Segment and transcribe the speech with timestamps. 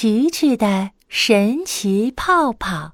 [0.00, 2.92] 琪琪的神奇泡泡。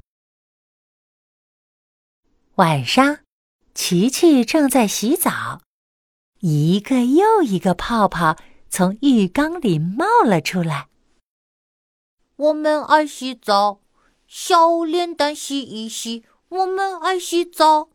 [2.55, 3.19] 晚上，
[3.75, 5.61] 琪琪正在洗澡，
[6.41, 8.39] 一个又一个泡泡
[8.71, 10.89] 从浴缸里冒了出来。
[12.37, 13.83] 我们爱洗澡，
[14.27, 17.91] 小脸蛋洗一洗；我们爱洗澡，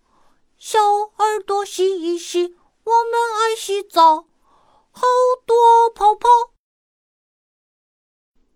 [0.56, 0.78] 小
[1.18, 2.54] 耳朵洗一洗；
[2.84, 4.28] 我们爱洗澡，
[4.92, 5.02] 好
[5.48, 6.28] 多泡泡。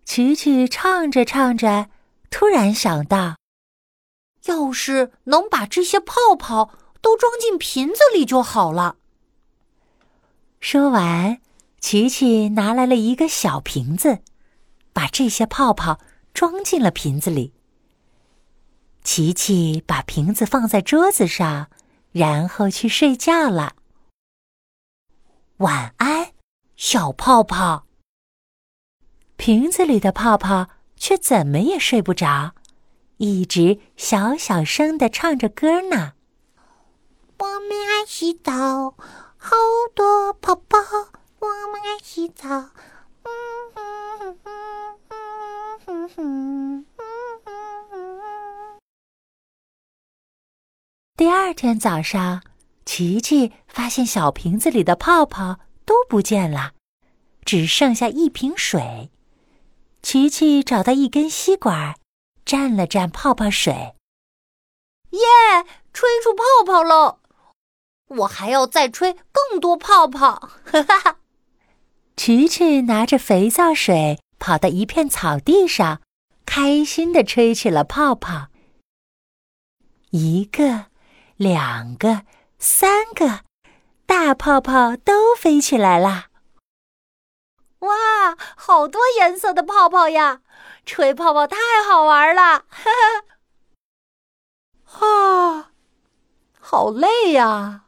[0.04, 1.88] 琪琪唱着唱着，
[2.30, 3.36] 突然想到，
[4.44, 8.96] 要是能把这些泡泡都装进瓶子里就好了。
[10.60, 11.40] 说完，
[11.80, 14.20] 琪琪拿来了一个小瓶子，
[14.92, 15.98] 把这些泡泡
[16.32, 17.52] 装进了瓶子里。
[19.02, 21.70] 琪琪把瓶子放在桌子上，
[22.12, 23.74] 然后去睡觉了。
[25.58, 26.32] 晚安，
[26.76, 27.86] 小泡泡。
[29.36, 32.54] 瓶子里的泡泡却怎么也睡不着，
[33.18, 36.12] 一直小小声的唱着歌呢。
[37.38, 38.94] 我们爱洗澡，
[39.36, 39.50] 好
[39.94, 40.78] 多泡泡。
[41.40, 42.48] 我们爱洗澡。
[42.48, 43.30] 嗯
[43.74, 43.84] 哼
[44.16, 44.38] 哼
[45.84, 46.86] 哼哼哼
[51.16, 52.42] 第二天早上，
[52.86, 56.72] 琪琪发现小瓶子里的泡泡都不见了，
[57.44, 59.10] 只剩下一瓶水。
[60.14, 61.96] 琪琪找到一根吸管，
[62.46, 63.96] 蘸了蘸泡泡水，
[65.10, 65.18] 耶，
[65.92, 67.18] 吹出泡泡喽！
[68.18, 70.50] 我还要再吹更多泡泡！
[70.64, 71.16] 哈哈哈。
[72.14, 76.00] 琪琪拿着肥皂水跑到一片草地上，
[76.46, 78.50] 开心的吹起了泡泡。
[80.10, 80.86] 一个，
[81.34, 82.22] 两个，
[82.60, 83.40] 三个，
[84.06, 86.26] 大泡泡都飞起来了。
[88.24, 90.40] 哇，好多颜色的泡泡呀！
[90.86, 92.90] 吹泡泡太好玩了，哈
[94.86, 95.06] 哈！
[95.06, 95.70] 啊，
[96.58, 97.84] 好累呀！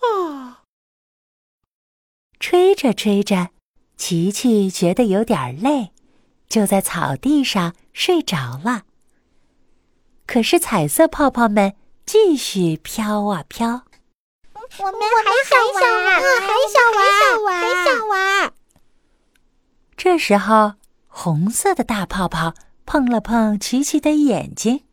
[0.00, 0.62] 啊，
[2.40, 3.50] 吹着吹着，
[3.96, 5.92] 琪琪觉得有点累，
[6.48, 8.82] 就在草地上睡着了。
[10.26, 13.82] 可是彩色泡泡们继续飘啊飘，
[14.78, 15.82] 我们还想玩，
[16.40, 18.52] 还想玩，还想玩，还想玩。
[19.98, 20.74] 这时候，
[21.08, 22.54] 红色的大泡泡
[22.86, 24.84] 碰了碰琪琪的眼睛。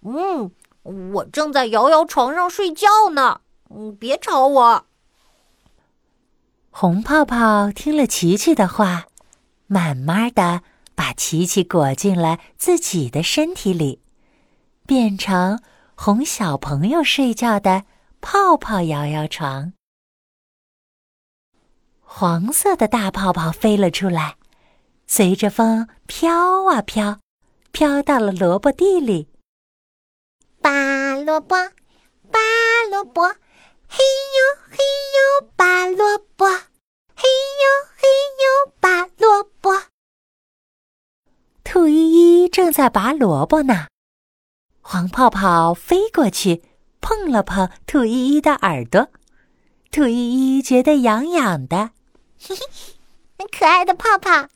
[0.00, 0.50] 嗯，
[0.82, 3.42] 我正在摇摇床上睡觉呢。
[3.68, 4.86] 嗯，别吵我。
[6.70, 9.04] 红泡泡听了琪琪的话，
[9.66, 10.62] 慢慢的
[10.94, 14.00] 把琪琪裹进了自己的身体里，
[14.86, 15.60] 变成
[15.94, 17.84] 哄小朋友睡觉的
[18.22, 19.74] 泡泡摇摇床。
[22.14, 24.36] 黄色的大泡泡飞了出来，
[25.06, 27.18] 随着风飘啊飘，
[27.72, 29.28] 飘到了萝卜地里。
[30.60, 31.56] 拔萝卜，
[32.30, 32.38] 拔
[32.90, 33.22] 萝卜，
[33.88, 38.06] 嘿呦嘿呦拔萝卜，嘿呦嘿
[38.44, 39.84] 呦拔萝卜。
[41.64, 43.88] 兔依依正在拔萝卜呢，
[44.82, 46.62] 黄泡泡飞过去，
[47.00, 49.08] 碰了碰兔依依的耳朵，
[49.90, 51.90] 兔依依觉得痒痒的。
[52.44, 54.48] 嘿嘿，可爱的泡泡，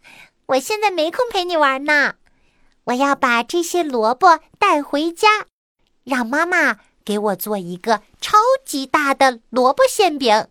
[0.46, 2.16] 我现在没空陪你玩呢。
[2.84, 5.46] 我要把这些萝卜带回家，
[6.02, 10.48] 让妈妈给我做一个超级大的萝卜馅饼。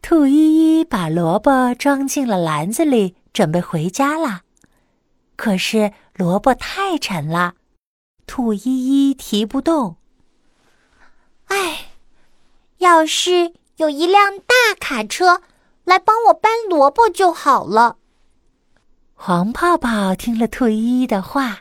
[0.00, 4.42] 兔依依把萝卜装进了篮子里，准备回家了。
[5.34, 7.54] 可是萝卜太沉了，
[8.24, 8.60] 兔依
[9.08, 9.96] 依提不动。
[11.46, 11.90] 唉，
[12.78, 15.42] 要是有一辆大卡车。
[15.86, 17.96] 来帮我搬萝卜就好了。
[19.14, 21.60] 黄泡泡听了兔依依的话，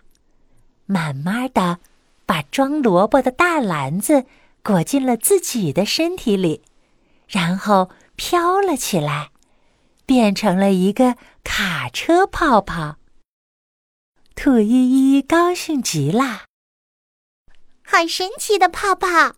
[0.85, 1.79] 慢慢的
[2.25, 4.25] 把装萝卜的大篮子
[4.63, 6.63] 裹进了自己的身体里，
[7.27, 9.29] 然后飘了起来，
[10.05, 12.97] 变成了一个卡车泡泡。
[14.35, 16.45] 兔依依高兴极了，
[17.85, 19.35] 好神奇的泡泡！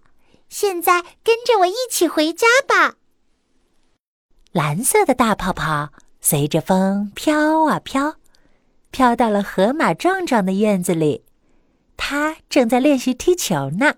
[0.49, 2.95] 现在跟着我一起回家吧。
[4.51, 5.89] 蓝色的大泡泡
[6.21, 8.15] 随着风飘啊飘，
[8.89, 11.23] 飘到了河马壮壮的院子里。
[11.95, 13.95] 他正在练习踢球呢。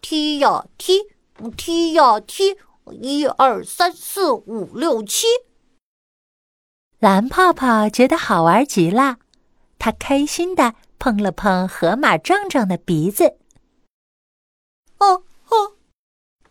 [0.00, 1.02] 踢呀踢，
[1.56, 2.56] 踢呀踢，
[2.92, 5.26] 一二三四五六七。
[6.98, 9.18] 蓝泡泡觉得好玩极了，
[9.78, 13.36] 他开心的碰了碰河马壮壮的鼻子。
[14.98, 15.76] 哦哦，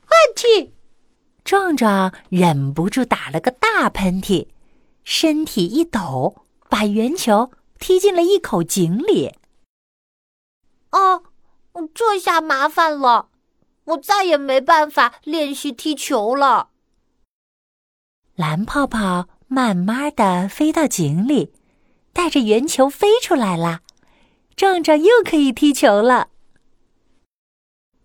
[0.06, 0.75] 换气。
[1.46, 4.48] 壮壮忍不住打了个大喷嚏，
[5.04, 9.36] 身体一抖，把圆球踢进了一口井里。
[10.90, 11.22] 啊，
[11.94, 13.30] 这下麻烦了，
[13.84, 16.70] 我再也没办法练习踢球了。
[18.34, 21.54] 蓝泡泡慢慢的飞到井里，
[22.12, 23.82] 带着圆球飞出来了，
[24.56, 26.30] 壮壮又可以踢球了。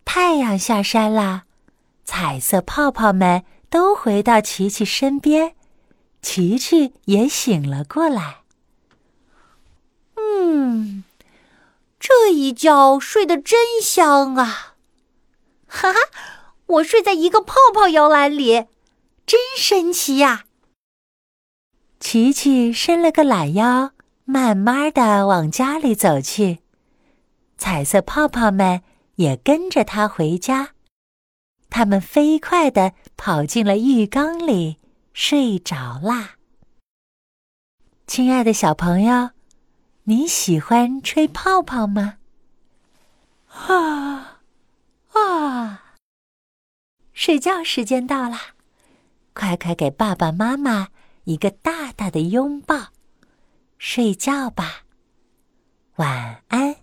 [0.04, 1.46] 太阳下山啦，
[2.12, 5.54] 彩色泡泡们都回到琪琪身边，
[6.20, 8.40] 琪琪也醒了过来。
[10.16, 11.04] 嗯，
[12.00, 14.74] 这一觉睡得真香啊！
[15.68, 15.98] 哈哈，
[16.66, 18.66] 我睡在一个泡泡摇篮里。
[19.24, 20.46] 真神奇呀！
[22.00, 23.92] 琪琪伸了个懒腰，
[24.24, 26.58] 慢慢的往家里走去。
[27.56, 28.82] 彩色泡泡们
[29.14, 30.70] 也跟着他回家。
[31.70, 34.78] 他们飞快的跑进了浴缸里，
[35.14, 36.36] 睡着啦。
[38.06, 39.30] 亲爱的小朋友，
[40.04, 42.18] 你喜欢吹泡泡吗？
[43.46, 44.40] 啊
[45.12, 45.94] 啊！
[47.12, 48.54] 睡觉时间到啦。
[49.32, 50.88] 快快给爸爸妈妈
[51.24, 52.88] 一个大大的拥抱，
[53.78, 54.82] 睡觉吧，
[55.96, 56.79] 晚安。